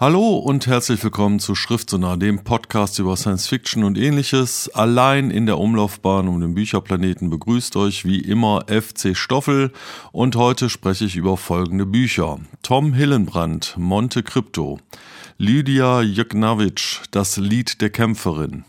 [0.00, 4.70] Hallo und herzlich willkommen zu Schriftsonar, dem Podcast über Science Fiction und ähnliches.
[4.70, 9.72] Allein in der Umlaufbahn um den Bücherplaneten begrüßt euch wie immer FC Stoffel
[10.10, 12.38] und heute spreche ich über folgende Bücher.
[12.62, 14.78] Tom Hillenbrand, Monte Crypto,
[15.36, 18.64] Lydia Juknavitsch, Das Lied der Kämpferin,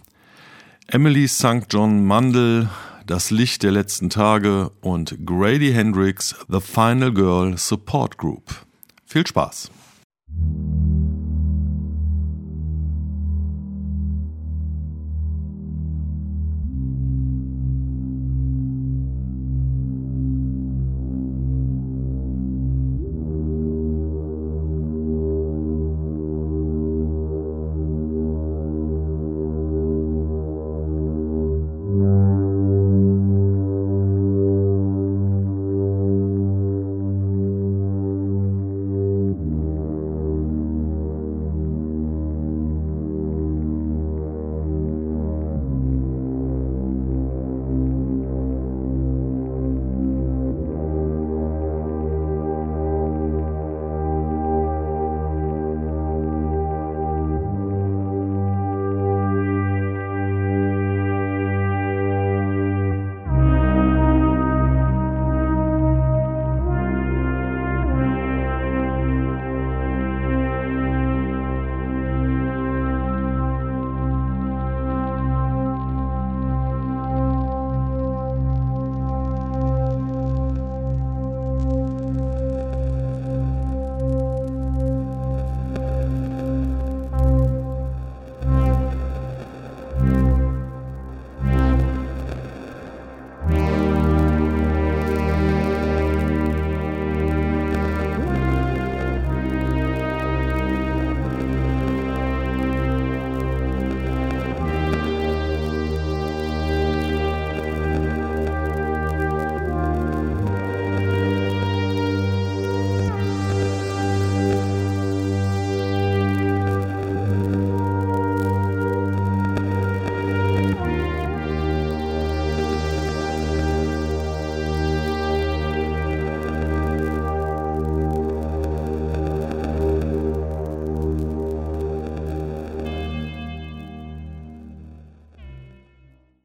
[0.88, 1.68] Emily St.
[1.70, 2.68] John Mandel,
[3.06, 8.66] Das Licht der letzten Tage und Grady Hendrix, The Final Girl Support Group.
[9.06, 9.72] Viel Spaß!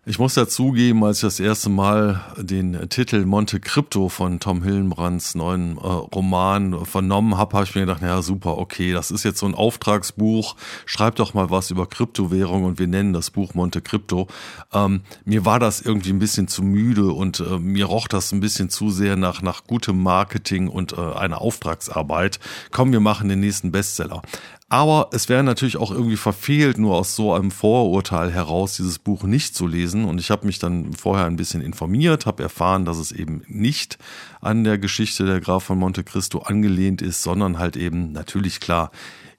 [0.09, 4.63] Ich muss ja zugeben, als ich das erste Mal den Titel Monte Crypto von Tom
[4.63, 9.25] Hillenbrands neuen äh, Roman vernommen habe, habe ich mir gedacht, naja, super, okay, das ist
[9.25, 13.55] jetzt so ein Auftragsbuch, schreib doch mal was über Kryptowährung und wir nennen das Buch
[13.55, 14.29] Monte Crypto.
[14.73, 18.39] Ähm, mir war das irgendwie ein bisschen zu müde und äh, mir roch das ein
[18.39, 22.39] bisschen zu sehr nach, nach gutem Marketing und äh, einer Auftragsarbeit.
[22.71, 24.23] Komm, wir machen den nächsten Bestseller.
[24.69, 29.23] Aber es wäre natürlich auch irgendwie verfehlt, nur aus so einem Vorurteil heraus dieses Buch
[29.23, 30.05] nicht zu lesen.
[30.05, 33.97] Und ich habe mich dann vorher ein bisschen informiert, habe erfahren, dass es eben nicht
[34.41, 38.91] an der Geschichte der Graf von Monte Cristo angelehnt ist, sondern halt eben natürlich klar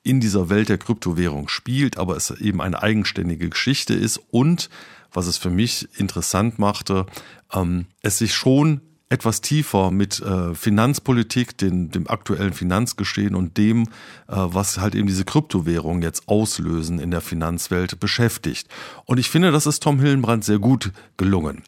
[0.02, 4.70] in dieser Welt der Kryptowährung spielt, aber es eben eine eigenständige Geschichte ist und
[5.12, 7.06] was es für mich interessant machte,
[7.54, 13.84] ähm, es sich schon etwas tiefer mit äh, Finanzpolitik, den, dem aktuellen Finanzgeschehen und dem,
[13.84, 13.88] äh,
[14.28, 18.68] was halt eben diese Kryptowährungen jetzt auslösen in der Finanzwelt beschäftigt.
[19.06, 21.64] Und ich finde, das ist Tom Hillenbrand sehr gut gelungen.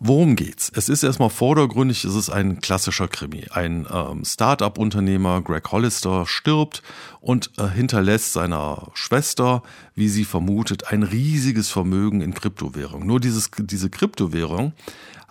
[0.00, 0.70] Worum geht's?
[0.72, 3.46] Es ist erstmal vordergründig, es ist ein klassischer Krimi.
[3.50, 6.84] Ein ähm, Start-up-Unternehmer, Greg Hollister, stirbt
[7.20, 9.64] und äh, hinterlässt seiner Schwester,
[9.96, 13.06] wie sie vermutet, ein riesiges Vermögen in Kryptowährung.
[13.06, 14.72] Nur dieses, diese Kryptowährung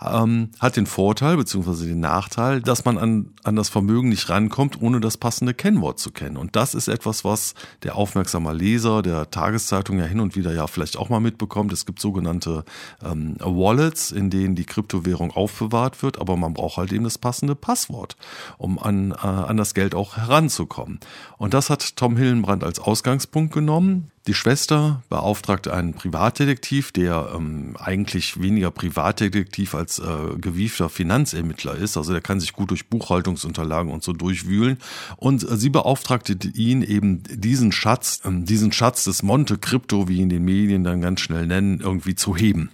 [0.04, 1.86] ähm, hat den Vorteil bzw.
[1.86, 6.12] den Nachteil, dass man an, an das Vermögen nicht rankommt, ohne das passende Kennwort zu
[6.12, 6.36] kennen.
[6.36, 10.66] Und das ist etwas, was der aufmerksame Leser der Tageszeitung ja hin und wieder ja
[10.66, 11.72] vielleicht auch mal mitbekommt.
[11.72, 12.64] Es gibt sogenannte
[13.04, 17.54] ähm, Wallets, in denen die Kryptowährung aufbewahrt wird, aber man braucht halt eben das passende
[17.54, 18.16] Passwort,
[18.56, 21.00] um an, äh, an das Geld auch heranzukommen.
[21.38, 24.10] Und das hat Tom Hillenbrand als Ausgangspunkt genommen.
[24.28, 31.96] Die Schwester beauftragte einen Privatdetektiv, der ähm, eigentlich weniger Privatdetektiv als äh, gewiefter Finanzermittler ist.
[31.96, 34.76] Also der kann sich gut durch Buchhaltungsunterlagen und so durchwühlen.
[35.16, 40.18] Und äh, sie beauftragte ihn eben diesen Schatz, äh, diesen Schatz des Monte Crypto, wie
[40.18, 42.68] ihn den Medien dann ganz schnell nennen, irgendwie zu heben.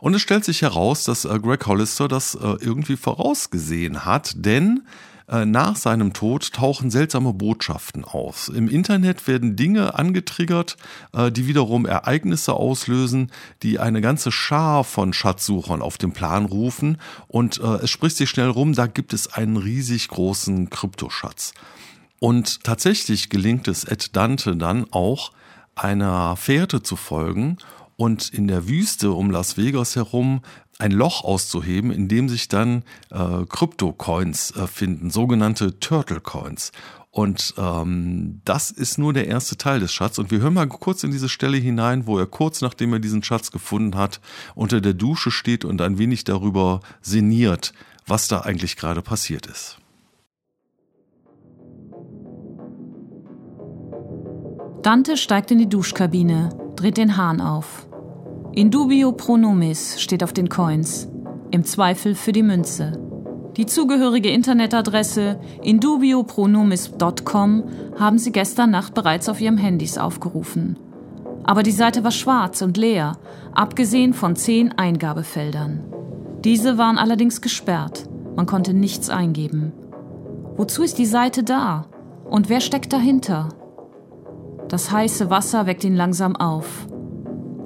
[0.00, 4.82] Und es stellt sich heraus, dass äh, Greg Hollister das äh, irgendwie vorausgesehen hat, denn
[5.44, 8.50] nach seinem Tod tauchen seltsame Botschaften auf.
[8.54, 10.76] Im Internet werden Dinge angetriggert,
[11.12, 13.30] äh, die wiederum Ereignisse auslösen,
[13.62, 16.98] die eine ganze Schar von Schatzsuchern auf den Plan rufen.
[17.26, 21.52] Und äh, es spricht sich schnell rum, da gibt es einen riesig großen Kryptoschatz.
[22.20, 25.32] Und tatsächlich gelingt es Ed Dante dann auch,
[25.74, 27.58] einer Fährte zu folgen
[27.96, 30.40] und in der Wüste um Las Vegas herum
[30.78, 36.72] ein Loch auszuheben, in dem sich dann äh, Krypto-Coins äh, finden, sogenannte Turtle-Coins.
[37.10, 40.18] Und ähm, das ist nur der erste Teil des Schatzes.
[40.20, 43.24] Und wir hören mal kurz in diese Stelle hinein, wo er kurz nachdem er diesen
[43.24, 44.20] Schatz gefunden hat,
[44.54, 47.72] unter der Dusche steht und ein wenig darüber sinniert,
[48.06, 49.78] was da eigentlich gerade passiert ist.
[54.82, 57.87] Dante steigt in die Duschkabine, dreht den Hahn auf.
[58.58, 59.38] In dubio pro
[59.98, 61.06] steht auf den Coins,
[61.52, 63.00] im Zweifel für die Münze.
[63.56, 67.62] Die zugehörige Internetadresse indubiopronomis.com
[68.00, 70.76] haben sie gestern Nacht bereits auf ihrem Handys aufgerufen.
[71.44, 73.12] Aber die Seite war schwarz und leer,
[73.54, 75.84] abgesehen von zehn Eingabefeldern.
[76.42, 78.08] Diese waren allerdings gesperrt.
[78.34, 79.72] Man konnte nichts eingeben.
[80.56, 81.86] Wozu ist die Seite da?
[82.28, 83.50] Und wer steckt dahinter?
[84.66, 86.88] Das heiße Wasser weckt ihn langsam auf.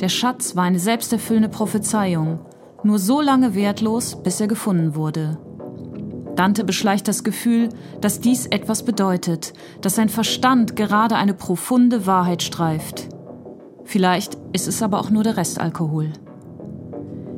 [0.02, 2.40] Der Schatz war eine selbsterfüllende Prophezeiung,
[2.82, 5.38] nur so lange wertlos, bis er gefunden wurde.
[6.34, 7.68] Dante beschleicht das Gefühl,
[8.00, 13.10] dass dies etwas bedeutet, dass sein Verstand gerade eine profunde Wahrheit streift.
[13.84, 16.12] Vielleicht ist es aber auch nur der Restalkohol.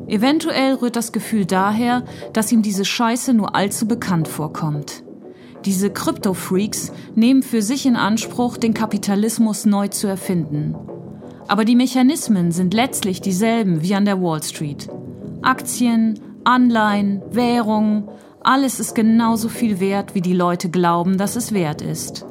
[0.07, 2.03] Eventuell rührt das Gefühl daher,
[2.33, 5.05] dass ihm diese Scheiße nur allzu bekannt vorkommt.
[5.67, 10.77] Diese Krypto-Freaks nehmen für sich in Anspruch, den Kapitalismus neu zu erfinden.
[11.47, 14.89] Aber die Mechanismen sind letztlich dieselben wie an der Wall Street.
[15.43, 18.09] Aktien, Anleihen, Währungen,
[18.41, 22.27] alles ist genauso viel wert, wie die Leute glauben, dass es wert ist.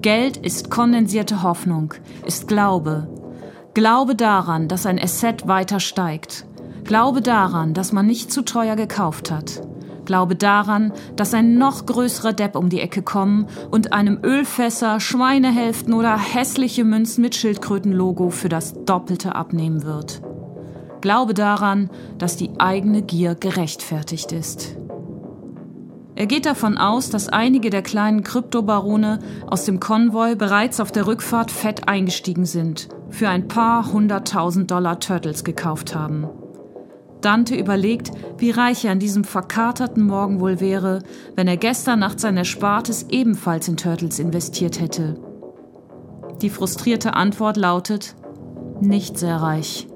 [0.00, 1.94] Geld ist kondensierte Hoffnung,
[2.26, 3.08] ist Glaube.
[3.74, 6.46] Glaube daran, dass ein Asset weiter steigt.
[6.84, 9.62] Glaube daran, dass man nicht zu teuer gekauft hat.
[10.04, 15.94] Glaube daran, dass ein noch größerer Depp um die Ecke kommen und einem Ölfässer, Schweinehälften
[15.94, 20.22] oder hässliche Münzen mit Schildkrötenlogo für das Doppelte abnehmen wird.
[21.00, 24.76] Glaube daran, dass die eigene Gier gerechtfertigt ist.
[26.14, 31.06] Er geht davon aus, dass einige der kleinen Kryptobarone aus dem Konvoi bereits auf der
[31.06, 36.28] Rückfahrt fett eingestiegen sind, für ein paar hunderttausend Dollar Turtles gekauft haben.
[37.24, 41.02] Dante überlegt, wie reich er an diesem verkaterten Morgen wohl wäre,
[41.34, 45.18] wenn er gestern Nacht sein Erspartes ebenfalls in Turtles investiert hätte.
[46.42, 48.16] Die frustrierte Antwort lautet,
[48.80, 49.86] nicht sehr reich.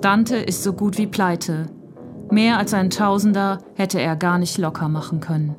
[0.00, 1.66] Dante ist so gut wie pleite.
[2.30, 5.56] Mehr als ein Tausender hätte er gar nicht locker machen können.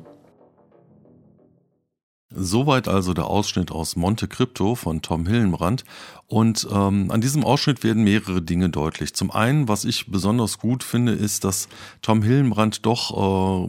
[2.30, 5.84] Soweit also der Ausschnitt aus Monte Crypto von Tom Hillenbrand.
[6.26, 9.14] Und ähm, an diesem Ausschnitt werden mehrere Dinge deutlich.
[9.14, 11.68] Zum einen, was ich besonders gut finde, ist, dass
[12.02, 13.68] Tom Hillenbrand doch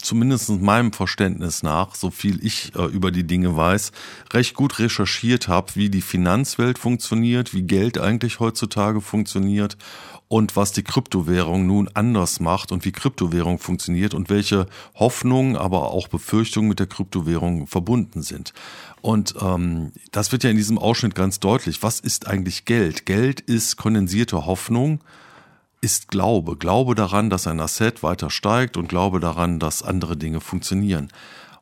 [0.00, 3.92] zumindest meinem Verständnis nach, so viel ich äh, über die Dinge weiß,
[4.32, 9.76] recht gut recherchiert habe, wie die Finanzwelt funktioniert, wie Geld eigentlich heutzutage funktioniert
[10.28, 15.90] und was die Kryptowährung nun anders macht und wie Kryptowährung funktioniert und welche Hoffnungen, aber
[15.90, 18.52] auch Befürchtungen mit der Kryptowährung verbunden sind.
[19.02, 21.82] Und ähm, das wird ja in diesem Ausschnitt ganz deutlich.
[21.82, 23.06] Was ist eigentlich Geld?
[23.06, 25.00] Geld ist kondensierte Hoffnung,
[25.82, 26.56] ist Glaube.
[26.56, 31.08] Glaube daran, dass ein Asset weiter steigt und Glaube daran, dass andere Dinge funktionieren.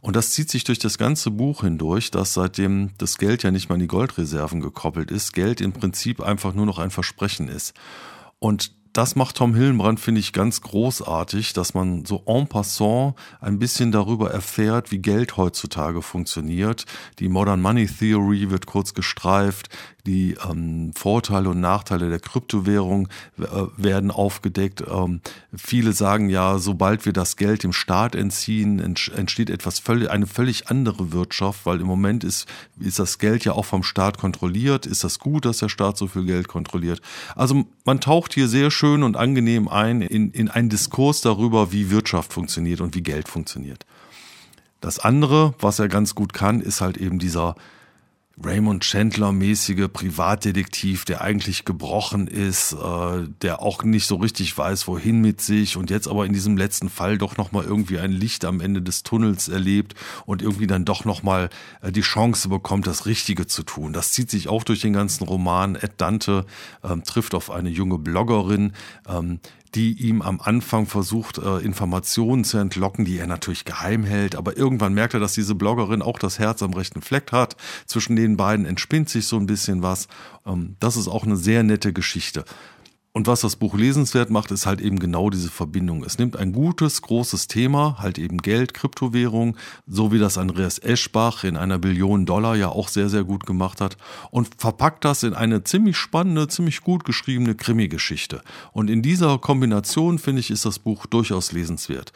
[0.00, 3.68] Und das zieht sich durch das ganze Buch hindurch, dass seitdem das Geld ja nicht
[3.68, 7.72] mal in die Goldreserven gekoppelt ist, Geld im Prinzip einfach nur noch ein Versprechen ist.
[8.42, 13.60] Und das macht Tom Hillenbrand, finde ich, ganz großartig, dass man so en passant ein
[13.60, 16.84] bisschen darüber erfährt, wie Geld heutzutage funktioniert.
[17.20, 19.68] Die Modern Money Theory wird kurz gestreift,
[20.06, 23.44] die ähm, Vorteile und Nachteile der Kryptowährung äh,
[23.76, 24.82] werden aufgedeckt.
[24.88, 25.20] Ähm,
[25.54, 30.68] viele sagen ja, sobald wir das Geld dem Staat entziehen, entsteht etwas völlig, eine völlig
[30.68, 32.48] andere Wirtschaft, weil im Moment ist,
[32.80, 34.86] ist das Geld ja auch vom Staat kontrolliert.
[34.86, 37.00] Ist das gut, dass der Staat so viel Geld kontrolliert?
[37.36, 41.90] Also man taucht hier sehr schön und angenehm ein in, in einen Diskurs darüber, wie
[41.90, 43.86] Wirtschaft funktioniert und wie Geld funktioniert.
[44.80, 47.54] Das andere, was er ganz gut kann, ist halt eben dieser
[48.42, 55.20] Raymond Chandler-mäßige Privatdetektiv, der eigentlich gebrochen ist, äh, der auch nicht so richtig weiß, wohin
[55.20, 58.60] mit sich und jetzt aber in diesem letzten Fall doch nochmal irgendwie ein Licht am
[58.60, 61.50] Ende des Tunnels erlebt und irgendwie dann doch nochmal
[61.82, 63.92] äh, die Chance bekommt, das Richtige zu tun.
[63.92, 65.74] Das zieht sich auch durch den ganzen Roman.
[65.74, 66.46] Ed Dante
[66.82, 68.72] ähm, trifft auf eine junge Bloggerin,
[69.08, 69.40] ähm,
[69.74, 74.36] die ihm am Anfang versucht, äh, Informationen zu entlocken, die er natürlich geheim hält.
[74.36, 77.56] Aber irgendwann merkt er, dass diese Bloggerin auch das Herz am rechten Fleck hat.
[77.86, 80.08] Zwischen den beiden entspinnt sich so ein bisschen was.
[80.46, 82.44] Ähm, das ist auch eine sehr nette Geschichte.
[83.14, 86.02] Und was das Buch lesenswert macht, ist halt eben genau diese Verbindung.
[86.02, 91.44] Es nimmt ein gutes, großes Thema, halt eben Geld, Kryptowährung, so wie das Andreas Eschbach
[91.44, 93.98] in einer Billion Dollar ja auch sehr, sehr gut gemacht hat,
[94.30, 98.40] und verpackt das in eine ziemlich spannende, ziemlich gut geschriebene Krimi-Geschichte.
[98.72, 102.14] Und in dieser Kombination, finde ich, ist das Buch durchaus lesenswert.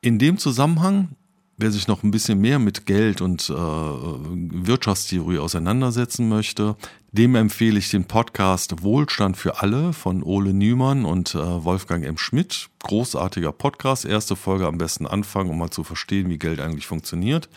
[0.00, 1.16] In dem Zusammenhang
[1.58, 6.76] Wer sich noch ein bisschen mehr mit Geld und äh, Wirtschaftstheorie auseinandersetzen möchte,
[7.12, 12.18] dem empfehle ich den Podcast Wohlstand für alle von Ole Nümann und äh, Wolfgang M.
[12.18, 12.68] Schmidt.
[12.82, 14.04] Großartiger Podcast.
[14.04, 17.48] Erste Folge am besten anfangen, um mal zu verstehen, wie Geld eigentlich funktioniert.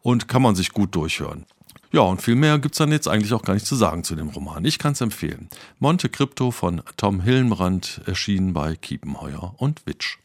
[0.00, 1.44] Und kann man sich gut durchhören.
[1.92, 4.30] Ja, und viel mehr gibt's dann jetzt eigentlich auch gar nicht zu sagen zu dem
[4.30, 4.64] Roman.
[4.64, 5.50] Ich kann's empfehlen.
[5.78, 10.16] Monte Crypto von Tom Hillenbrand erschienen bei Kiepenheuer und Witsch.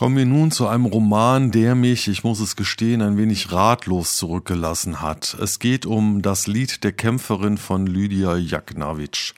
[0.00, 4.16] Kommen wir nun zu einem Roman, der mich, ich muss es gestehen, ein wenig ratlos
[4.16, 5.36] zurückgelassen hat.
[5.38, 9.34] Es geht um das Lied der Kämpferin von Lydia Jaknawitsch.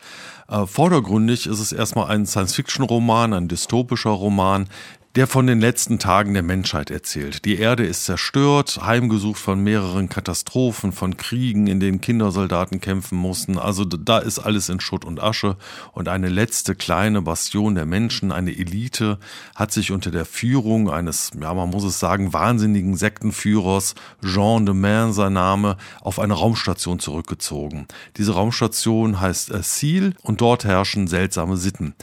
[0.46, 4.68] Äh, vordergründig ist es erstmal ein Science-Fiction-Roman, ein dystopischer Roman,
[5.14, 7.44] der von den letzten Tagen der Menschheit erzählt.
[7.44, 13.58] Die Erde ist zerstört, heimgesucht von mehreren Katastrophen, von Kriegen, in denen Kindersoldaten kämpfen mussten.
[13.58, 15.56] Also da ist alles in Schutt und Asche.
[15.92, 19.18] Und eine letzte kleine Bastion der Menschen, eine Elite,
[19.54, 24.74] hat sich unter der Führung eines, ja man muss es sagen, wahnsinnigen Sektenführers, Jean de
[24.74, 27.86] Main sein Name, auf eine Raumstation zurückgezogen.
[28.16, 31.94] Diese Raumstation heißt äh, Seal und dort herrschen seltsame Sitten.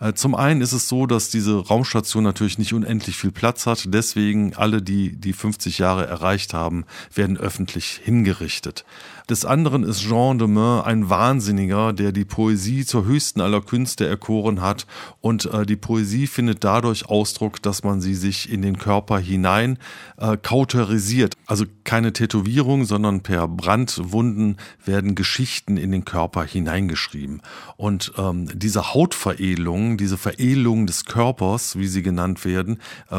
[0.00, 3.84] Äh, zum einen ist es so, dass diese Raumstation natürlich nicht unendlich viel Platz hat.
[3.86, 6.84] Deswegen alle, die die 50 Jahre erreicht haben,
[7.14, 8.84] werden öffentlich hingerichtet.
[9.28, 14.06] Des anderen ist Jean de Meun ein Wahnsinniger, der die Poesie zur höchsten aller Künste
[14.06, 14.86] erkoren hat
[15.20, 19.78] und äh, die Poesie findet dadurch Ausdruck, dass man sie sich in den Körper hinein
[20.16, 21.34] äh, kauterisiert.
[21.46, 27.42] Also keine Tätowierung, sondern per Brandwunden werden Geschichten in den Körper hineingeschrieben.
[27.76, 32.78] Und ähm, diese Hautveredelung, diese Veredelung des Körpers, wie sie genannt werden,
[33.10, 33.16] äh,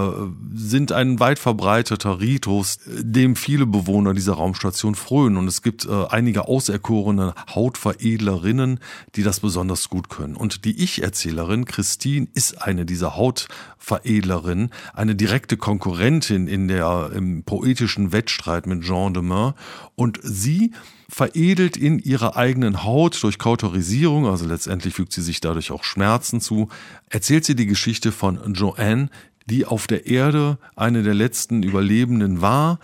[0.54, 5.38] sind ein weit verbreiteter Ritus, dem viele Bewohner dieser Raumstation frönen.
[5.38, 8.80] Und es gibt äh, äh, einige auserkorene Hautveredlerinnen,
[9.16, 10.36] die das besonders gut können.
[10.36, 18.12] Und die Ich-Erzählerin Christine ist eine dieser Hautveredlerinnen, eine direkte Konkurrentin in der im poetischen
[18.12, 19.54] Wettstreit mit Jean de Meun.
[19.96, 20.74] Und sie
[21.10, 26.42] veredelt in ihrer eigenen Haut durch Kautorisierung, also letztendlich fügt sie sich dadurch auch Schmerzen
[26.42, 26.70] zu,
[27.10, 29.10] erzählt sie die Geschichte von Joanne,
[29.50, 32.80] die auf der Erde eine der letzten Überlebenden war,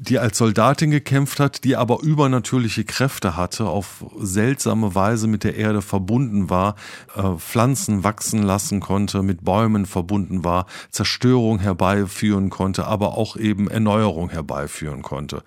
[0.00, 5.56] die als Soldatin gekämpft hat, die aber übernatürliche Kräfte hatte, auf seltsame Weise mit der
[5.56, 6.76] Erde verbunden war,
[7.16, 13.68] äh, Pflanzen wachsen lassen konnte, mit Bäumen verbunden war, Zerstörung herbeiführen konnte, aber auch eben
[13.68, 15.42] Erneuerung herbeiführen konnte.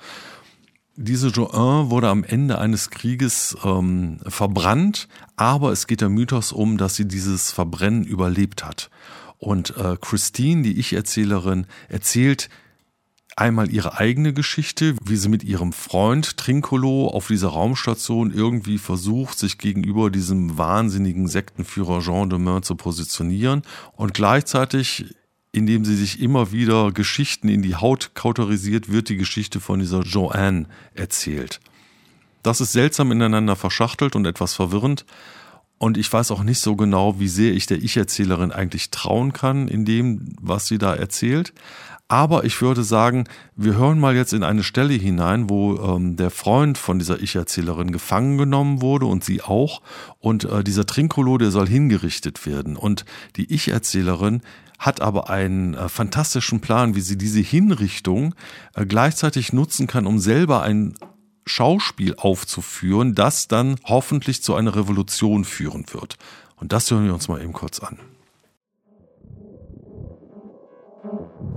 [0.98, 6.78] Diese Joanne wurde am Ende eines Krieges ähm, verbrannt, aber es geht der Mythos um,
[6.78, 8.90] dass sie dieses Verbrennen überlebt hat.
[9.38, 12.50] Und äh, Christine, die Ich-Erzählerin, erzählt
[13.36, 19.40] einmal ihre eigene Geschichte, wie sie mit ihrem Freund Trincolo auf dieser Raumstation irgendwie versucht,
[19.40, 23.62] sich gegenüber diesem wahnsinnigen Sektenführer Jean de Meun zu positionieren
[23.96, 25.16] und gleichzeitig
[25.52, 30.02] indem sie sich immer wieder Geschichten in die Haut kauterisiert, wird die Geschichte von dieser
[30.02, 31.60] Joanne erzählt.
[32.44, 35.06] Das ist seltsam ineinander verschachtelt und etwas verwirrend.
[35.78, 39.68] Und ich weiß auch nicht so genau, wie sehr ich der Ich-Erzählerin eigentlich trauen kann
[39.68, 41.54] in dem, was sie da erzählt.
[42.12, 43.24] Aber ich würde sagen,
[43.56, 47.94] wir hören mal jetzt in eine Stelle hinein, wo ähm, der Freund von dieser Ich-Erzählerin
[47.94, 49.82] gefangen genommen wurde und sie auch.
[50.20, 52.76] Und äh, dieser Trinkolo, der soll hingerichtet werden.
[52.76, 53.06] Und
[53.38, 54.42] die Ich-Erzählerin
[54.78, 58.36] hat aber einen äh, fantastischen Plan, wie sie diese Hinrichtung
[58.76, 60.96] äh, gleichzeitig nutzen kann, um selber ein
[61.46, 66.18] Schauspiel aufzuführen, das dann hoffentlich zu einer Revolution führen wird.
[66.58, 68.00] Und das hören wir uns mal eben kurz an.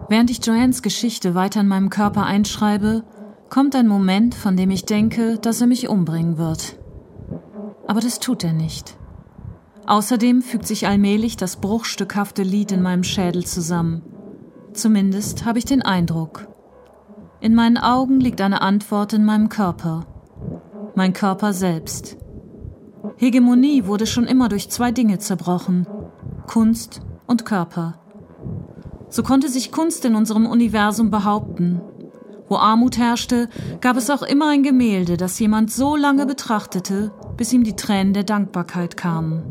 [0.08, 3.04] Während ich Joannes Geschichte weiter in meinem Körper einschreibe,
[3.48, 6.78] kommt ein Moment, von dem ich denke, dass er mich umbringen wird.
[7.86, 8.96] Aber das tut er nicht.
[9.86, 14.02] Außerdem fügt sich allmählich das bruchstückhafte Lied in meinem Schädel zusammen.
[14.72, 16.48] Zumindest habe ich den Eindruck.
[17.40, 20.06] In meinen Augen liegt eine Antwort in meinem Körper.
[20.94, 22.16] Mein Körper selbst.
[23.16, 25.86] Hegemonie wurde schon immer durch zwei Dinge zerbrochen.
[26.46, 28.00] Kunst und Körper.
[29.14, 31.80] So konnte sich Kunst in unserem Universum behaupten.
[32.48, 33.48] Wo Armut herrschte,
[33.80, 38.12] gab es auch immer ein Gemälde, das jemand so lange betrachtete, bis ihm die Tränen
[38.12, 39.44] der Dankbarkeit kamen.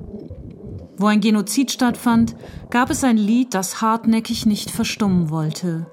[0.98, 2.36] Wo ein Genozid stattfand,
[2.72, 5.86] gab es ein Lied, das hartnäckig nicht verstummen wollte.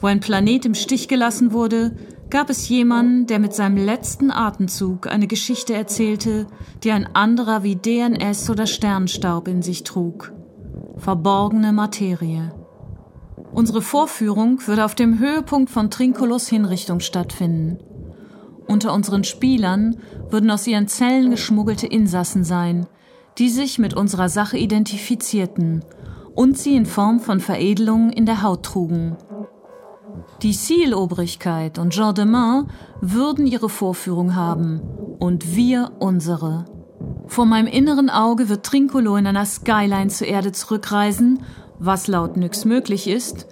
[0.00, 1.94] Wo ein Planet im Stich gelassen wurde,
[2.30, 6.46] gab es jemanden, der mit seinem letzten Atemzug eine Geschichte erzählte,
[6.84, 10.32] die ein anderer wie DNS oder Sternstaub in sich trug.
[10.96, 12.61] Verborgene Materie.
[13.52, 17.78] Unsere Vorführung würde auf dem Höhepunkt von Trinkolos Hinrichtung stattfinden.
[18.66, 19.98] Unter unseren Spielern
[20.30, 22.86] würden aus ihren Zellen geschmuggelte Insassen sein,
[23.38, 25.84] die sich mit unserer Sache identifizierten
[26.34, 29.16] und sie in Form von Veredelungen in der Haut trugen.
[30.42, 32.68] Die Ziel-Obrigkeit und Jean de Main
[33.00, 34.80] würden ihre Vorführung haben
[35.18, 36.64] und wir unsere.
[37.26, 41.44] Vor meinem inneren Auge wird Trincolo in einer Skyline zur Erde zurückreisen
[41.84, 43.46] was laut Nyx möglich ist,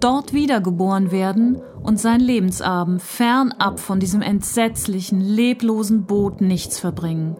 [0.00, 7.36] dort wiedergeboren werden und sein Lebensabend fernab von diesem entsetzlichen, leblosen Boot nichts verbringen.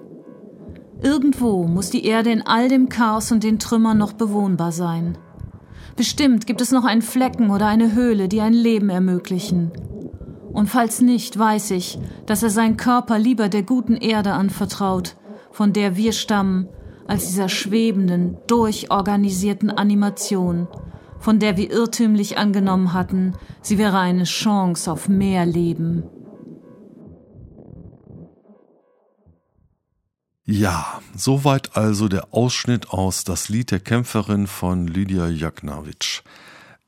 [1.00, 5.18] Irgendwo muss die Erde in all dem Chaos und den Trümmern noch bewohnbar sein.
[5.96, 9.72] Bestimmt gibt es noch einen Flecken oder eine Höhle, die ein Leben ermöglichen.
[10.52, 15.16] Und falls nicht, weiß ich, dass er seinen Körper lieber der guten Erde anvertraut,
[15.50, 16.68] von der wir stammen
[17.08, 20.68] als dieser schwebenden, durchorganisierten Animation,
[21.18, 26.04] von der wir irrtümlich angenommen hatten, sie wäre eine Chance auf mehr Leben.
[30.44, 36.22] Ja, soweit also der Ausschnitt aus Das Lied der Kämpferin von Lydia Jaknawitsch.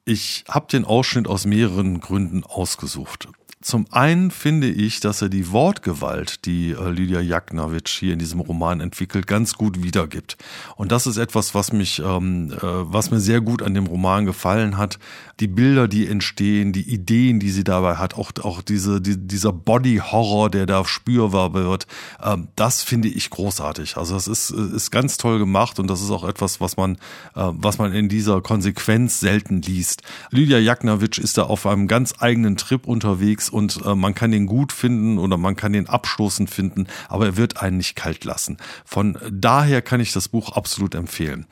[0.06, 3.28] Ich habe den Ausschnitt aus mehreren Gründen ausgesucht.
[3.62, 8.40] Zum einen finde ich, dass er die Wortgewalt, die äh, Lydia Jaknawitsch hier in diesem
[8.40, 10.38] Roman entwickelt, ganz gut wiedergibt.
[10.76, 14.24] Und das ist etwas, was mich, ähm, äh, was mir sehr gut an dem Roman
[14.24, 14.98] gefallen hat.
[15.40, 19.52] Die Bilder, die entstehen, die Ideen, die sie dabei hat, auch, auch diese, die, dieser
[19.52, 21.86] Body-Horror, der da spürbar wird,
[22.22, 23.98] ähm, das finde ich großartig.
[23.98, 26.94] Also das ist, ist ganz toll gemacht und das ist auch etwas, was man,
[27.34, 30.00] äh, was man in dieser Konsequenz selten liest.
[30.30, 34.46] Lydia Jaknawitsch ist da auf einem ganz eigenen Trip unterwegs und äh, man kann den
[34.46, 38.56] gut finden oder man kann den abstoßend finden, aber er wird einen nicht kalt lassen.
[38.84, 41.46] Von daher kann ich das Buch absolut empfehlen.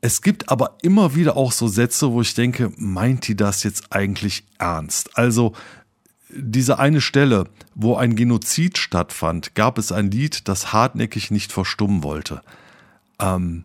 [0.00, 3.92] Es gibt aber immer wieder auch so Sätze, wo ich denke, meint die das jetzt
[3.92, 5.18] eigentlich ernst?
[5.18, 5.52] Also
[6.34, 7.44] diese eine Stelle,
[7.74, 12.40] wo ein Genozid stattfand, gab es ein Lied, das hartnäckig nicht verstummen wollte.
[13.18, 13.64] Ähm,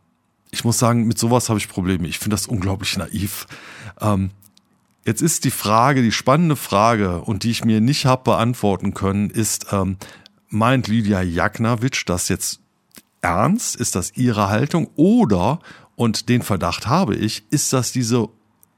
[0.51, 2.08] ich muss sagen, mit sowas habe ich Probleme.
[2.08, 3.47] Ich finde das unglaublich naiv.
[4.01, 4.31] Ähm,
[5.05, 9.29] Jetzt ist die Frage, die spannende Frage und die ich mir nicht habe beantworten können,
[9.29, 9.97] ist, ähm,
[10.49, 12.59] meint Lydia Jaknawitsch das jetzt
[13.21, 13.75] ernst?
[13.75, 14.89] Ist das ihre Haltung?
[14.95, 15.59] Oder,
[15.95, 18.29] und den Verdacht habe ich, ist das diese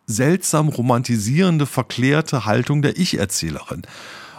[0.05, 3.83] seltsam romantisierende, verklärte Haltung der Ich-Erzählerin.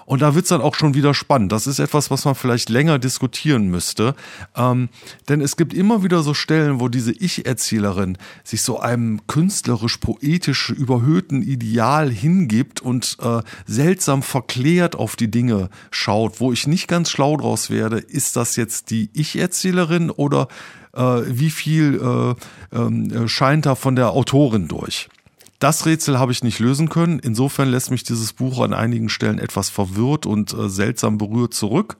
[0.09, 1.53] Und da wird's dann auch schon wieder spannend.
[1.53, 4.15] Das ist etwas, was man vielleicht länger diskutieren müsste.
[4.57, 4.89] Ähm,
[5.29, 11.43] denn es gibt immer wieder so Stellen, wo diese Ich-Erzählerin sich so einem künstlerisch-poetisch überhöhten
[11.43, 17.37] Ideal hingibt und äh, seltsam verklärt auf die Dinge schaut, wo ich nicht ganz schlau
[17.37, 20.49] draus werde, ist das jetzt die Ich-Erzählerin oder
[20.95, 22.01] äh, wie viel
[22.73, 25.11] äh, ähm, scheint da von der Autorin durch?
[25.59, 27.19] Das Rätsel habe ich nicht lösen können.
[27.19, 31.97] Insofern lässt mich dieses Buch an einigen Stellen etwas verwirrt und äh, seltsam berührt zurück.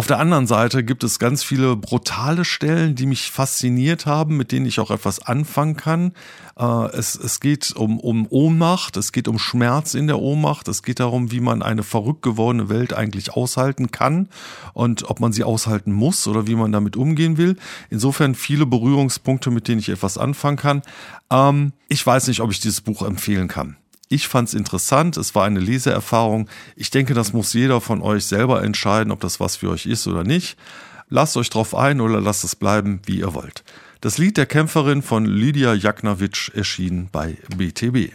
[0.00, 4.50] Auf der anderen Seite gibt es ganz viele brutale Stellen, die mich fasziniert haben, mit
[4.50, 6.12] denen ich auch etwas anfangen kann.
[6.58, 10.82] Äh, es, es geht um, um Ohnmacht, es geht um Schmerz in der Ohnmacht, es
[10.82, 14.30] geht darum, wie man eine verrückt gewordene Welt eigentlich aushalten kann
[14.72, 17.58] und ob man sie aushalten muss oder wie man damit umgehen will.
[17.90, 20.80] Insofern viele Berührungspunkte, mit denen ich etwas anfangen kann.
[21.30, 23.76] Ähm, ich weiß nicht, ob ich dieses Buch empfehlen kann.
[24.12, 26.48] Ich fand es interessant, es war eine Leseerfahrung.
[26.74, 30.08] Ich denke, das muss jeder von euch selber entscheiden, ob das was für euch ist
[30.08, 30.58] oder nicht.
[31.08, 33.62] Lasst euch drauf ein oder lasst es bleiben, wie ihr wollt.
[34.00, 38.12] Das Lied der Kämpferin von Lydia Jaknowitsch erschien bei BTB.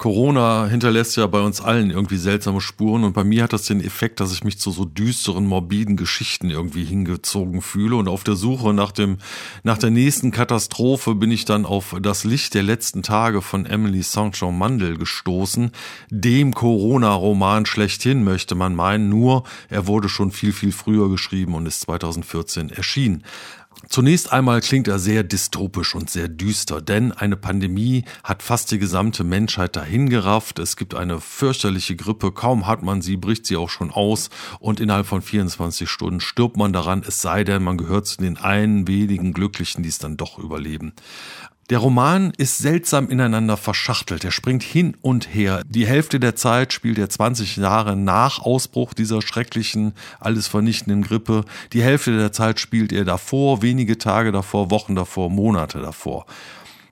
[0.00, 3.84] Corona hinterlässt ja bei uns allen irgendwie seltsame Spuren und bei mir hat das den
[3.84, 8.34] Effekt, dass ich mich zu so düsteren, morbiden Geschichten irgendwie hingezogen fühle und auf der
[8.34, 9.18] Suche nach dem,
[9.62, 14.02] nach der nächsten Katastrophe bin ich dann auf das Licht der letzten Tage von Emily
[14.02, 15.70] Saint-Jean Mandel gestoßen,
[16.08, 21.66] dem Corona-Roman schlechthin möchte man meinen, nur er wurde schon viel, viel früher geschrieben und
[21.66, 23.22] ist 2014 erschienen.
[23.88, 28.78] Zunächst einmal klingt er sehr dystopisch und sehr düster, denn eine Pandemie hat fast die
[28.78, 30.58] gesamte Menschheit dahingerafft.
[30.58, 34.80] Es gibt eine fürchterliche Grippe, kaum hat man sie, bricht sie auch schon aus und
[34.80, 38.86] innerhalb von 24 Stunden stirbt man daran, es sei denn, man gehört zu den einen
[38.86, 40.92] wenigen Glücklichen, die es dann doch überleben.
[41.70, 44.24] Der Roman ist seltsam ineinander verschachtelt.
[44.24, 45.62] Er springt hin und her.
[45.68, 51.44] Die Hälfte der Zeit spielt er 20 Jahre nach Ausbruch dieser schrecklichen, alles vernichtenden Grippe.
[51.72, 56.26] Die Hälfte der Zeit spielt er davor, wenige Tage davor, Wochen davor, Monate davor.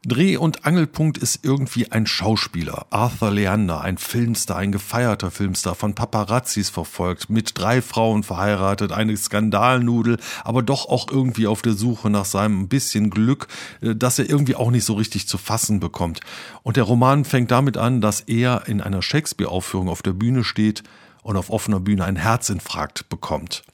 [0.07, 5.95] Dreh- und Angelpunkt ist irgendwie ein Schauspieler, Arthur Leander, ein Filmstar, ein gefeierter Filmstar, von
[5.95, 12.11] Paparazzis verfolgt, mit drei Frauen verheiratet, eine Skandalnudel, aber doch auch irgendwie auf der Suche
[12.11, 13.49] nach seinem bisschen Glück,
[13.81, 16.21] äh, das er irgendwie auch nicht so richtig zu fassen bekommt.
[16.63, 20.85] Und der Roman fängt damit an, dass er in einer Shakespeare-Aufführung auf der Bühne steht
[21.23, 23.65] und auf offener Bühne einen Herzinfarkt bekommt.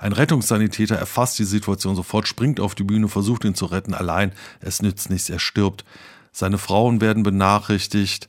[0.00, 3.92] Ein Rettungssanitäter erfasst die Situation sofort, springt auf die Bühne, versucht ihn zu retten.
[3.92, 5.84] Allein, es nützt nichts, er stirbt.
[6.32, 8.26] Seine Frauen werden benachrichtigt.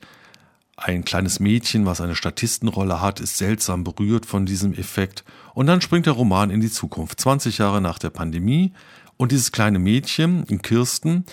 [0.75, 5.23] Ein kleines Mädchen, was eine Statistenrolle hat, ist seltsam berührt von diesem Effekt.
[5.53, 8.73] Und dann springt der Roman in die Zukunft, 20 Jahre nach der Pandemie.
[9.15, 11.23] Und dieses kleine Mädchen, Kirsten,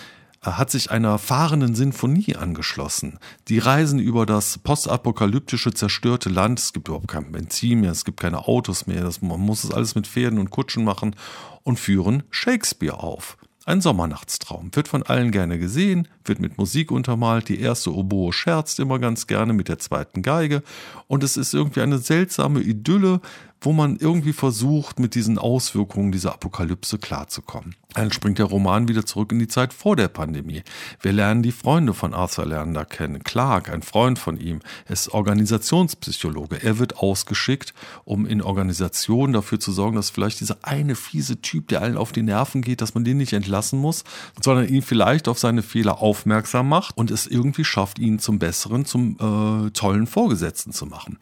[0.42, 3.18] hat sich einer fahrenden Sinfonie angeschlossen.
[3.48, 6.60] Die reisen über das postapokalyptische zerstörte Land.
[6.60, 9.02] Es gibt überhaupt kein Benzin mehr, es gibt keine Autos mehr.
[9.02, 11.16] Das, man muss es alles mit Pferden und Kutschen machen
[11.64, 13.36] und führen Shakespeare auf.
[13.68, 14.74] Ein Sommernachtstraum.
[14.74, 17.50] Wird von allen gerne gesehen, wird mit Musik untermalt.
[17.50, 20.62] Die erste Oboe scherzt immer ganz gerne mit der zweiten Geige.
[21.06, 23.20] Und es ist irgendwie eine seltsame Idylle,
[23.60, 27.74] wo man irgendwie versucht, mit diesen Auswirkungen dieser Apokalypse klarzukommen.
[27.94, 30.62] Dann springt der Roman wieder zurück in die Zeit vor der Pandemie.
[31.00, 33.24] Wir lernen die Freunde von Arthur Lerner kennen.
[33.24, 36.62] Clark, ein Freund von ihm, ist Organisationspsychologe.
[36.62, 41.68] Er wird ausgeschickt, um in Organisationen dafür zu sorgen, dass vielleicht dieser eine fiese Typ,
[41.68, 44.04] der allen auf die Nerven geht, dass man den nicht entlassen muss,
[44.40, 48.84] sondern ihn vielleicht auf seine Fehler aufmerksam macht und es irgendwie schafft, ihn zum besseren,
[48.84, 51.18] zum äh, tollen Vorgesetzten zu machen.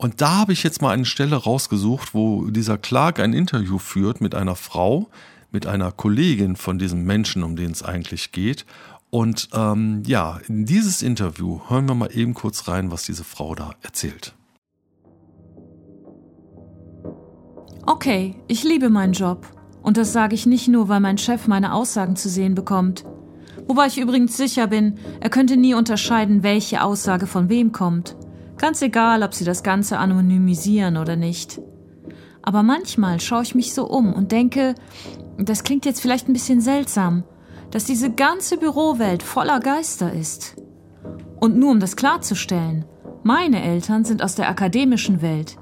[0.00, 4.22] Und da habe ich jetzt mal eine Stelle rausgesucht, wo dieser Clark ein Interview führt
[4.22, 5.10] mit einer Frau,
[5.50, 8.64] mit einer Kollegin von diesem Menschen, um den es eigentlich geht.
[9.10, 13.54] Und ähm, ja, in dieses Interview hören wir mal eben kurz rein, was diese Frau
[13.54, 14.32] da erzählt.
[17.84, 19.46] Okay, ich liebe meinen Job.
[19.82, 23.04] Und das sage ich nicht nur, weil mein Chef meine Aussagen zu sehen bekommt.
[23.68, 28.16] Wobei ich übrigens sicher bin, er könnte nie unterscheiden, welche Aussage von wem kommt.
[28.60, 31.62] Ganz egal, ob sie das Ganze anonymisieren oder nicht.
[32.42, 34.74] Aber manchmal schaue ich mich so um und denke,
[35.38, 37.24] das klingt jetzt vielleicht ein bisschen seltsam,
[37.70, 40.56] dass diese ganze Bürowelt voller Geister ist.
[41.40, 42.84] Und nur um das klarzustellen,
[43.22, 45.56] meine Eltern sind aus der akademischen Welt.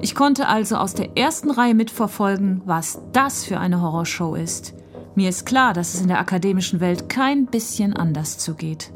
[0.00, 4.74] Ich konnte also aus der ersten Reihe mitverfolgen, was das für eine Horrorshow ist.
[5.14, 8.92] Mir ist klar, dass es in der akademischen Welt kein bisschen anders zugeht.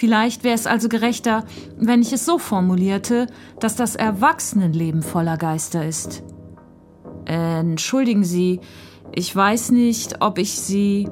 [0.00, 1.44] Vielleicht wäre es also gerechter,
[1.76, 3.26] wenn ich es so formulierte,
[3.58, 6.22] dass das Erwachsenenleben voller Geister ist.
[7.26, 8.60] Entschuldigen Sie,
[9.12, 11.06] ich weiß nicht, ob ich Sie.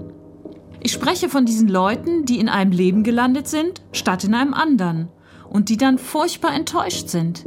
[0.80, 5.10] Ich spreche von diesen Leuten, die in einem Leben gelandet sind, statt in einem anderen,
[5.50, 7.44] und die dann furchtbar enttäuscht sind.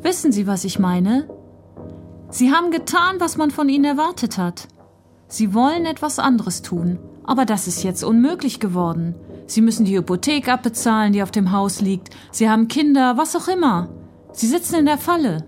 [0.00, 1.28] Wissen Sie, was ich meine?
[2.30, 4.68] Sie haben getan, was man von ihnen erwartet hat.
[5.28, 9.16] Sie wollen etwas anderes tun, aber das ist jetzt unmöglich geworden.
[9.46, 12.10] Sie müssen die Hypothek abbezahlen, die auf dem Haus liegt.
[12.30, 13.88] Sie haben Kinder, was auch immer.
[14.32, 15.44] Sie sitzen in der Falle.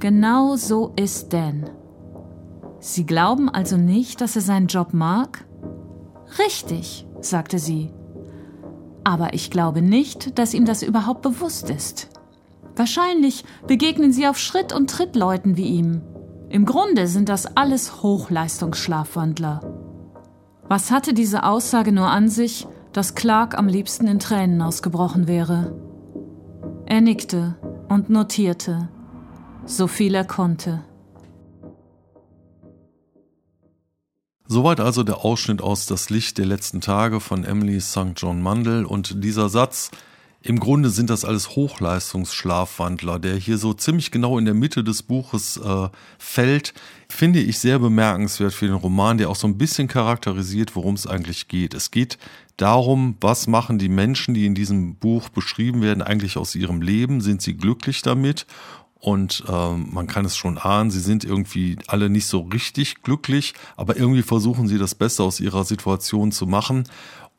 [0.00, 1.70] Genau so ist Dan.
[2.80, 5.44] Sie glauben also nicht, dass er seinen Job mag?
[6.38, 7.90] Richtig, sagte sie.
[9.04, 12.08] Aber ich glaube nicht, dass ihm das überhaupt bewusst ist.
[12.76, 16.02] Wahrscheinlich begegnen Sie auf Schritt und Tritt Leuten wie ihm.
[16.48, 19.60] Im Grunde sind das alles Hochleistungsschlafwandler.
[20.68, 25.74] Was hatte diese Aussage nur an sich, dass Clark am liebsten in Tränen ausgebrochen wäre.
[26.86, 27.56] Er nickte
[27.88, 28.88] und notierte,
[29.64, 30.82] so viel er konnte.
[34.50, 38.14] Soweit also der Ausschnitt aus Das Licht der letzten Tage von Emily St.
[38.16, 39.90] John Mandel und dieser Satz,
[40.40, 45.02] im Grunde sind das alles Hochleistungsschlafwandler, der hier so ziemlich genau in der Mitte des
[45.02, 46.74] Buches äh, fällt,
[47.08, 51.06] finde ich sehr bemerkenswert für den Roman, der auch so ein bisschen charakterisiert, worum es
[51.08, 51.74] eigentlich geht.
[51.74, 52.18] Es geht
[52.56, 57.20] darum, was machen die Menschen, die in diesem Buch beschrieben werden, eigentlich aus ihrem Leben?
[57.20, 58.46] Sind sie glücklich damit?
[59.00, 63.54] Und ähm, man kann es schon ahnen, sie sind irgendwie alle nicht so richtig glücklich,
[63.76, 66.84] aber irgendwie versuchen sie das Beste aus ihrer Situation zu machen.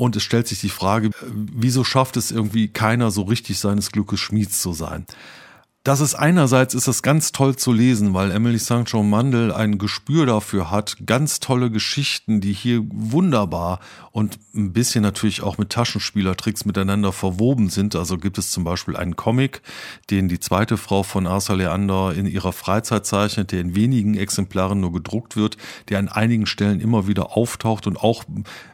[0.01, 4.21] Und es stellt sich die Frage, wieso schafft es irgendwie keiner so richtig seines Glückes
[4.21, 5.05] Schmieds zu sein?
[5.85, 8.83] Das ist einerseits ist es ganz toll zu lesen, weil Emily St.
[8.85, 13.79] John Mandel ein Gespür dafür hat, ganz tolle Geschichten, die hier wunderbar
[14.11, 17.95] und ein bisschen natürlich auch mit Taschenspielertricks miteinander verwoben sind.
[17.95, 19.61] Also gibt es zum Beispiel einen Comic,
[20.09, 24.81] den die zweite Frau von Arthur Leander in ihrer Freizeit zeichnet, der in wenigen Exemplaren
[24.81, 25.55] nur gedruckt wird,
[25.87, 28.25] der an einigen Stellen immer wieder auftaucht und auch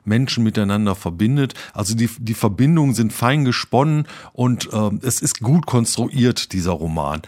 [0.05, 1.53] Menschen miteinander verbindet.
[1.71, 6.94] Also die, die Verbindungen sind fein gesponnen und äh, es ist gut konstruiert, dieser Roman.
[6.95, 7.21] Roman.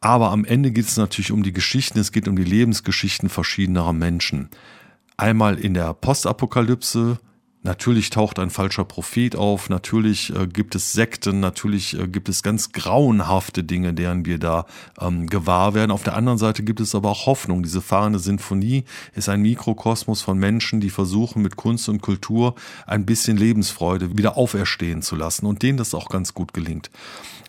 [0.00, 3.92] Aber am Ende geht es natürlich um die Geschichten, es geht um die Lebensgeschichten verschiedener
[3.92, 4.48] Menschen.
[5.16, 7.18] Einmal in der Postapokalypse,
[7.66, 12.42] Natürlich taucht ein falscher Prophet auf, natürlich äh, gibt es Sekten, natürlich äh, gibt es
[12.42, 14.66] ganz grauenhafte Dinge, deren wir da
[15.00, 15.90] ähm, gewahr werden.
[15.90, 17.62] Auf der anderen Seite gibt es aber auch Hoffnung.
[17.62, 22.54] Diese fahrende Sinfonie ist ein Mikrokosmos von Menschen, die versuchen mit Kunst und Kultur
[22.86, 26.90] ein bisschen Lebensfreude wieder auferstehen zu lassen und denen das auch ganz gut gelingt.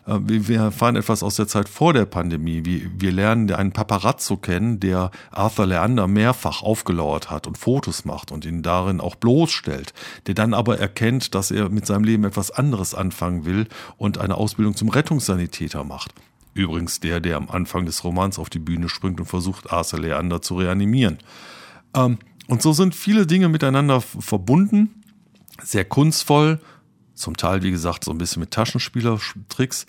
[0.05, 2.63] Äh, wir erfahren etwas aus der Zeit vor der Pandemie.
[2.65, 8.45] Wir lernen einen Paparazzo kennen, der Arthur Leander mehrfach aufgelauert hat und Fotos macht und
[8.45, 9.93] ihn darin auch bloßstellt.
[10.27, 14.35] der dann aber erkennt, dass er mit seinem Leben etwas anderes anfangen will und eine
[14.35, 16.13] Ausbildung zum Rettungssanitäter macht.
[16.53, 20.41] Übrigens der, der am Anfang des Romans auf die Bühne springt und versucht, Arthur Leander
[20.41, 21.19] zu reanimieren.
[21.93, 25.03] Ähm, und so sind viele Dinge miteinander verbunden,
[25.63, 26.59] sehr kunstvoll,
[27.15, 29.85] zum Teil, wie gesagt, so ein bisschen mit Taschenspielertricks.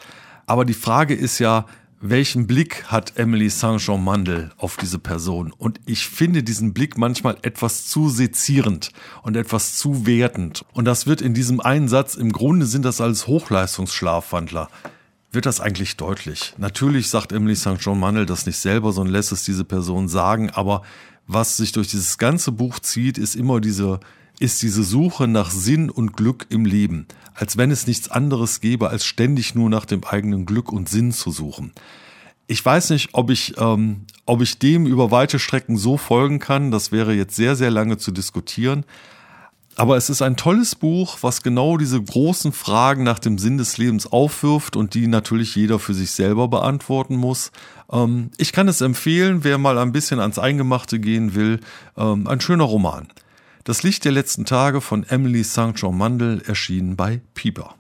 [0.46, 1.66] Aber die Frage ist ja,
[2.00, 5.52] welchen Blick hat Emily Saint-Jean-Mandel auf diese Person?
[5.56, 8.90] Und ich finde diesen Blick manchmal etwas zu sezierend
[9.22, 10.64] und etwas zu wertend.
[10.72, 14.68] Und das wird in diesem einen Satz, im Grunde sind das alles Hochleistungsschlafwandler,
[15.32, 16.54] wird das eigentlich deutlich.
[16.58, 20.82] Natürlich sagt Emily Saint-Jean-Mandel das nicht selber, sondern lässt es diese Person sagen, aber
[21.26, 24.00] was sich durch dieses ganze Buch zieht, ist immer diese
[24.38, 28.90] ist diese Suche nach Sinn und Glück im Leben, als wenn es nichts anderes gäbe,
[28.90, 31.72] als ständig nur nach dem eigenen Glück und Sinn zu suchen.
[32.46, 36.70] Ich weiß nicht, ob ich, ähm, ob ich dem über weite Strecken so folgen kann.
[36.70, 38.84] Das wäre jetzt sehr, sehr lange zu diskutieren.
[39.78, 43.76] Aber es ist ein tolles Buch, was genau diese großen Fragen nach dem Sinn des
[43.76, 47.52] Lebens aufwirft und die natürlich jeder für sich selber beantworten muss.
[47.92, 51.60] Ähm, ich kann es empfehlen, wer mal ein bisschen ans Eingemachte gehen will.
[51.96, 53.08] Ähm, ein schöner Roman.
[53.66, 55.72] Das Licht der letzten Tage von Emily St.
[55.74, 57.74] John Mandel erschien bei Pieper.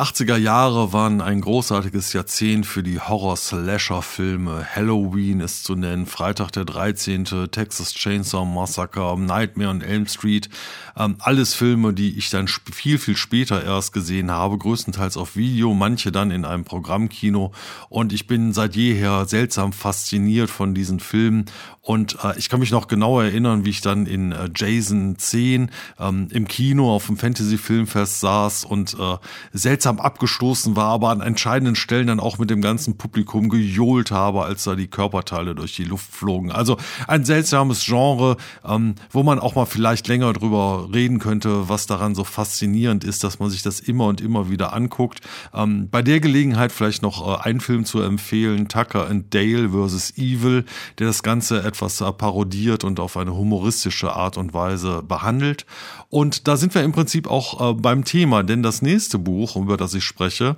[0.00, 4.66] 80er Jahre waren ein großartiges Jahrzehnt für die Horror-Slasher-Filme.
[4.74, 10.48] Halloween ist zu nennen, Freitag der 13., Texas Chainsaw Massacre, Nightmare on Elm Street.
[10.96, 15.74] Ähm, alles Filme, die ich dann viel, viel später erst gesehen habe, größtenteils auf Video,
[15.74, 17.52] manche dann in einem Programmkino.
[17.88, 21.46] Und ich bin seit jeher seltsam fasziniert von diesen Filmen.
[21.82, 25.70] Und äh, ich kann mich noch genau erinnern, wie ich dann in äh, Jason 10
[25.98, 29.16] ähm, im Kino auf dem Fantasy-Filmfest saß und äh,
[29.52, 34.42] seltsam abgestoßen war, aber an entscheidenden Stellen dann auch mit dem ganzen Publikum gejohlt habe,
[34.44, 36.52] als da die Körperteile durch die Luft flogen.
[36.52, 36.76] Also
[37.06, 42.14] ein seltsames Genre, ähm, wo man auch mal vielleicht länger drüber reden könnte, was daran
[42.14, 45.20] so faszinierend ist, dass man sich das immer und immer wieder anguckt.
[45.54, 50.16] Ähm, bei der Gelegenheit vielleicht noch äh, einen Film zu empfehlen, Tucker and Dale vs.
[50.16, 50.64] Evil,
[50.98, 55.66] der das Ganze etwas äh, parodiert und auf eine humoristische Art und Weise behandelt.
[56.08, 59.76] Und da sind wir im Prinzip auch äh, beim Thema, denn das nächste Buch, über
[59.76, 60.56] das ich spreche,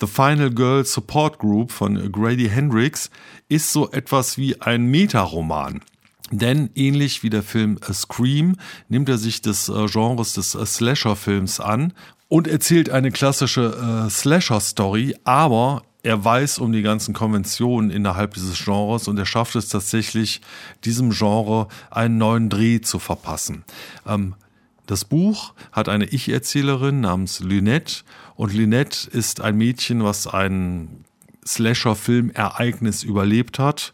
[0.00, 3.08] The Final Girl Support Group von Grady Hendrix,
[3.48, 5.80] ist so etwas wie ein Metaroman.
[6.32, 8.56] Denn ähnlich wie der Film Scream
[8.88, 11.92] nimmt er sich des äh, Genres des äh, Slasher-Films an
[12.28, 18.64] und erzählt eine klassische äh, Slasher-Story, aber er weiß um die ganzen Konventionen innerhalb dieses
[18.64, 20.40] Genres und er schafft es tatsächlich,
[20.84, 23.64] diesem Genre einen neuen Dreh zu verpassen.
[24.06, 24.34] Ähm,
[24.86, 28.04] das Buch hat eine Ich-Erzählerin namens Lynette
[28.36, 31.04] und Lynette ist ein Mädchen, was ein
[31.46, 33.92] Slasher-Film-Ereignis überlebt hat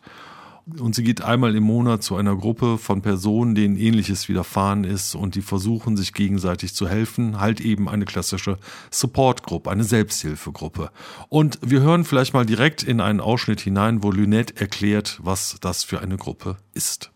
[0.79, 5.15] und sie geht einmal im Monat zu einer Gruppe von Personen, denen ähnliches widerfahren ist
[5.15, 7.41] und die versuchen, sich gegenseitig zu helfen.
[7.41, 8.59] Halt eben eine klassische
[8.91, 10.91] Supportgruppe, eine Selbsthilfegruppe.
[11.29, 15.85] Und wir hören vielleicht mal direkt in einen Ausschnitt hinein, wo Lynette erklärt, was das
[15.85, 17.13] für eine Gruppe ist.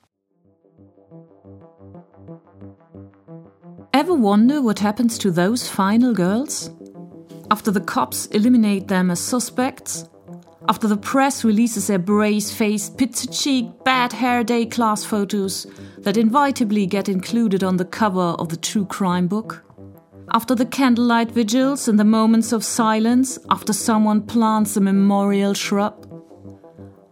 [3.92, 6.74] Ever wonder what happens to those final girls?
[7.50, 10.08] After the cops eliminate them as suspects,
[10.68, 15.66] after the press releases their brace faced, pizza cheek, bad hair day class photos
[15.98, 19.64] that inevitably get included on the cover of the true crime book.
[20.32, 26.08] After the candlelight vigils and the moments of silence after someone plants a memorial shrub.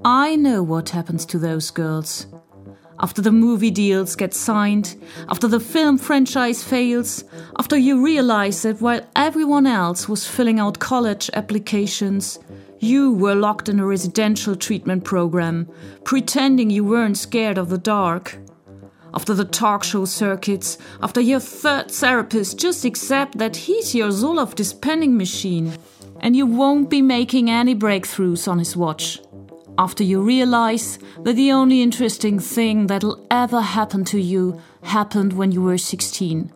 [0.04, 2.26] I know what happens to those girls.
[3.00, 4.94] After the movie deals get signed,
[5.28, 7.24] after the film franchise fails,
[7.58, 12.38] after you realize that while everyone else was filling out college applications,
[12.80, 15.68] you were locked in a residential treatment program,
[16.04, 18.38] pretending you weren't scared of the dark.
[19.12, 24.54] After the talk show circuits, after your third therapist, just accept that he's your Zoloft
[24.54, 25.76] dispensing machine.
[26.20, 29.20] And you won't be making any breakthroughs on his watch.
[29.78, 35.52] After you realize that the only interesting thing that'll ever happen to you happened when
[35.52, 36.52] you were 16.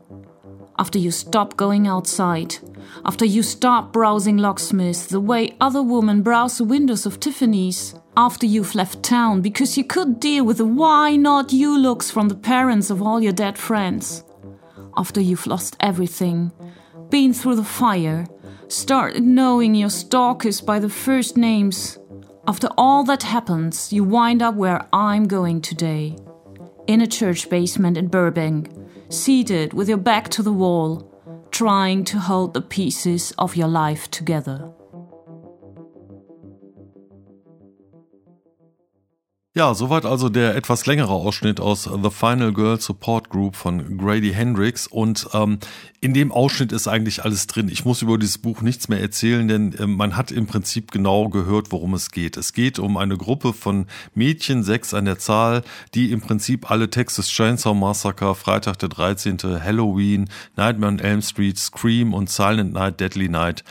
[0.78, 2.56] After you stop going outside.
[3.04, 8.46] After you start browsing locksmiths the way other women browse the windows of Tiffany's after
[8.46, 12.34] you've left town because you could deal with the why not you looks from the
[12.34, 14.24] parents of all your dead friends.
[14.96, 16.52] After you've lost everything,
[17.10, 18.26] been through the fire,
[18.68, 21.98] started knowing your stalkers by the first names.
[22.46, 26.16] After all that happens, you wind up where I'm going today.
[26.86, 28.70] In a church basement in Burbank,
[29.08, 31.13] seated with your back to the wall,
[31.54, 34.72] trying to hold the pieces of your life together.
[39.56, 44.32] Ja, soweit also der etwas längere Ausschnitt aus The Final Girl Support Group von Grady
[44.32, 44.88] Hendrix.
[44.88, 45.60] Und ähm,
[46.00, 47.68] in dem Ausschnitt ist eigentlich alles drin.
[47.68, 51.28] Ich muss über dieses Buch nichts mehr erzählen, denn äh, man hat im Prinzip genau
[51.28, 52.36] gehört, worum es geht.
[52.36, 55.62] Es geht um eine Gruppe von Mädchen, sechs an der Zahl,
[55.94, 61.58] die im Prinzip alle Texas Chainsaw Massacre, Freitag der 13., Halloween, Nightmare on Elm Street,
[61.58, 63.62] Scream und Silent Night, Deadly Night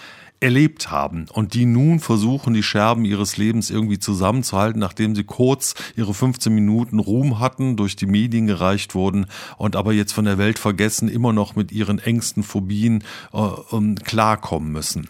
[0.44, 5.74] erlebt haben und die nun versuchen, die Scherben ihres Lebens irgendwie zusammenzuhalten, nachdem sie kurz
[5.96, 9.28] ihre 15 Minuten Ruhm hatten, durch die Medien gereicht wurden
[9.58, 13.96] und aber jetzt von der Welt vergessen, immer noch mit ihren Ängsten, Phobien äh, um,
[13.96, 15.10] klarkommen müssen.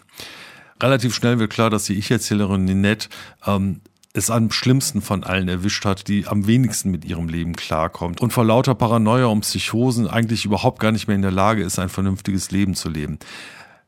[0.80, 3.08] Relativ schnell wird klar, dass die Ich-Erzählerin Ninette
[3.44, 3.80] ähm,
[4.12, 8.32] es am schlimmsten von allen erwischt hat, die am wenigsten mit ihrem Leben klarkommt und
[8.32, 11.88] vor lauter Paranoia und Psychosen eigentlich überhaupt gar nicht mehr in der Lage ist, ein
[11.88, 13.18] vernünftiges Leben zu leben.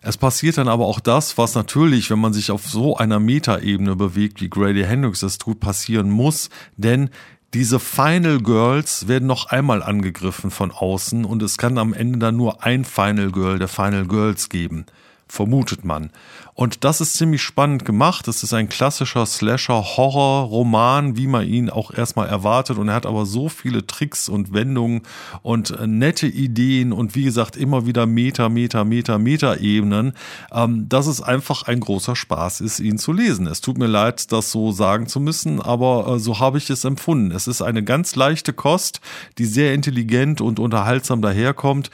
[0.07, 3.97] Es passiert dann aber auch das, was natürlich, wenn man sich auf so einer Metaebene
[3.97, 7.11] bewegt, wie Grady Hendrix das tut, passieren muss, denn
[7.55, 12.37] diese Final Girls werden noch einmal angegriffen von außen und es kann am Ende dann
[12.37, 14.87] nur ein Final Girl der Final Girls geben
[15.29, 16.11] vermutet man.
[16.55, 18.29] Und das ist ziemlich spannend gemacht.
[18.29, 22.79] Es ist ein klassischer Slasher-Horror-Roman, wie man ihn auch erstmal erwartet.
[22.79, 25.03] Und er hat aber so viele Tricks und Wendungen
[25.43, 30.15] und äh, nette Ideen und wie gesagt immer wieder Meter, Meter, Meter, Meter-Ebenen,
[30.53, 33.47] ähm, dass es einfach ein großer Spaß ist, ihn zu lesen.
[33.47, 36.85] Es tut mir leid, das so sagen zu müssen, aber äh, so habe ich es
[36.85, 37.33] empfunden.
[37.33, 39.01] Es ist eine ganz leichte Kost,
[39.37, 41.91] die sehr intelligent und unterhaltsam daherkommt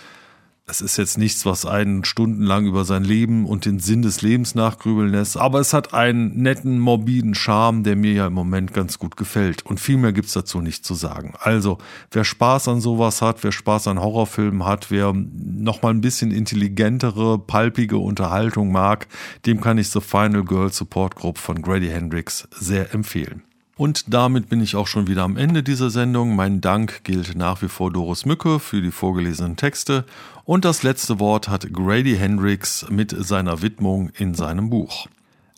[0.66, 4.54] es ist jetzt nichts, was einen stundenlang über sein Leben und den Sinn des Lebens
[4.54, 8.98] nachgrübeln lässt, aber es hat einen netten, morbiden Charme, der mir ja im Moment ganz
[8.98, 9.66] gut gefällt.
[9.66, 11.34] Und viel mehr gibt's dazu nicht zu sagen.
[11.40, 11.78] Also,
[12.12, 17.38] wer Spaß an sowas hat, wer Spaß an Horrorfilmen hat, wer nochmal ein bisschen intelligentere,
[17.38, 19.08] palpige Unterhaltung mag,
[19.46, 23.42] dem kann ich The Final Girl Support Group von Grady Hendrix sehr empfehlen.
[23.82, 26.36] Und damit bin ich auch schon wieder am Ende dieser Sendung.
[26.36, 30.04] Mein Dank gilt nach wie vor Doris Mücke für die vorgelesenen Texte.
[30.44, 35.08] Und das letzte Wort hat Grady Hendrix mit seiner Widmung in seinem Buch.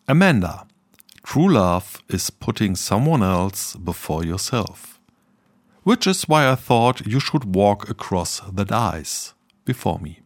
[0.07, 0.67] Amanda.
[1.23, 4.99] True love is putting someone else before yourself.
[5.85, 9.35] Which is why I thought you should walk across the dice
[9.67, 10.17] before me.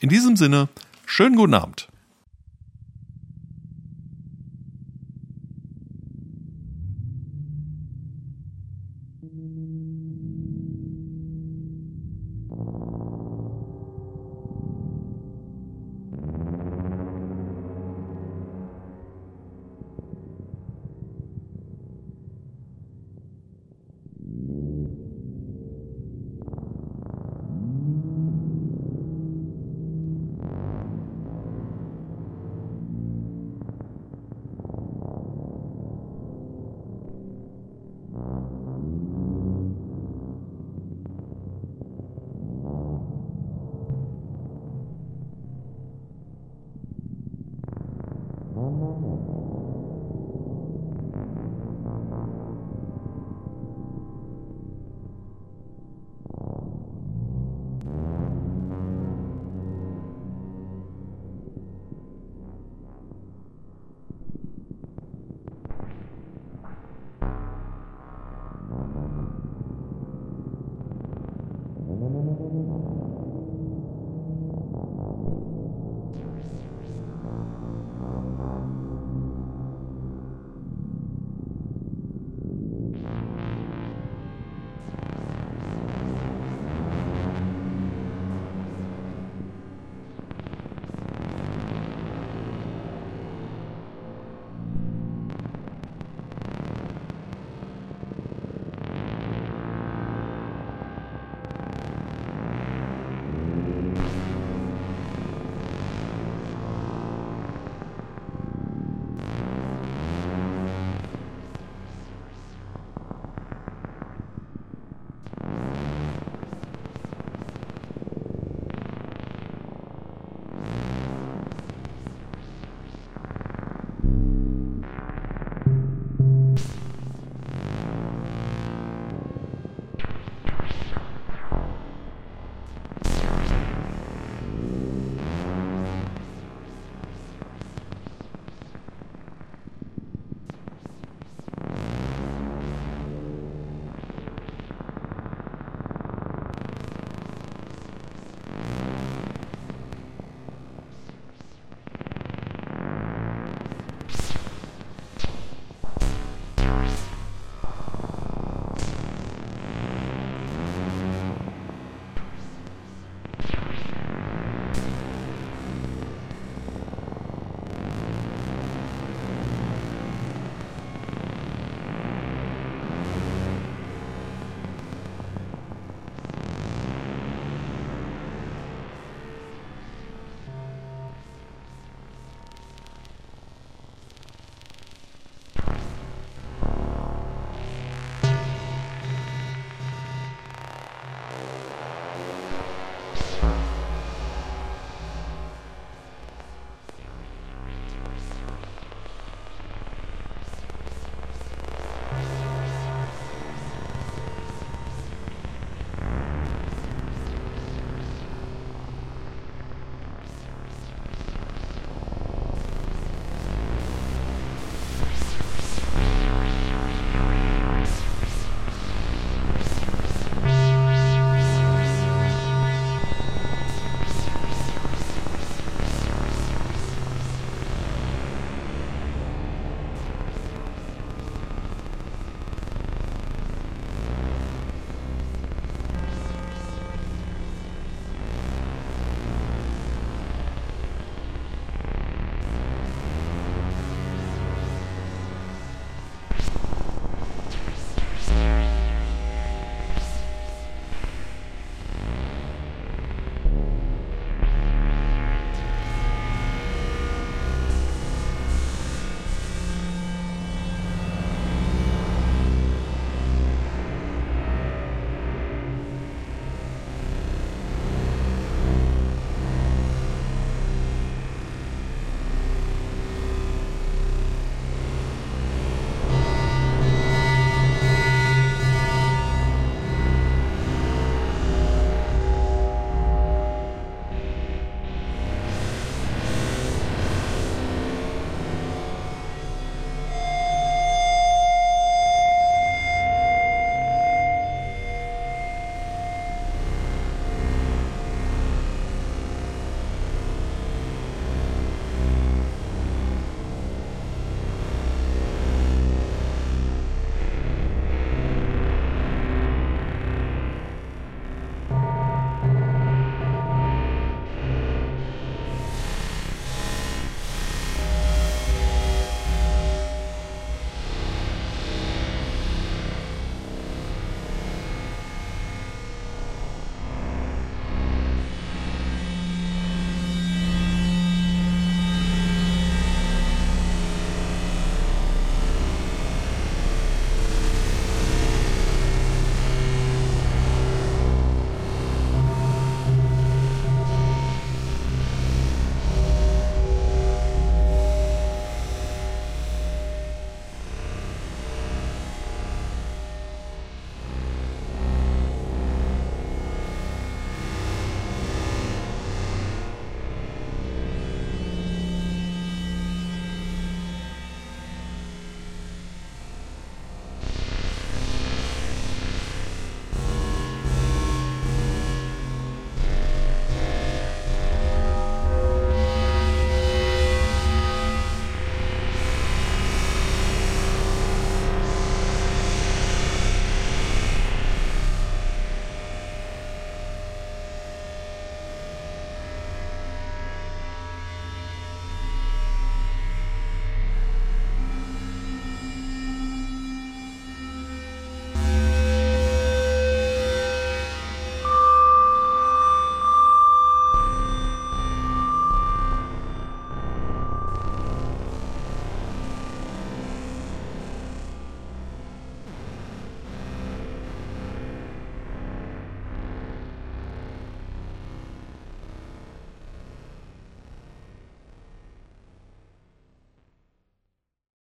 [0.00, 0.68] In diesem Sinne,
[1.06, 1.89] schönen guten Abend.